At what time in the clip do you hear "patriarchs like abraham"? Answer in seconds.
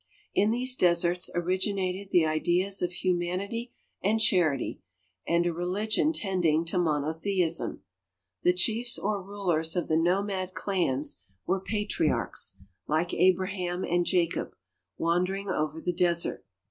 11.59-13.83